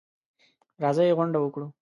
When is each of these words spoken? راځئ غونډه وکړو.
راځئ 0.83 1.09
غونډه 1.17 1.37
وکړو. 1.41 1.67